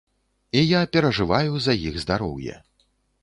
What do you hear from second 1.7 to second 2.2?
іх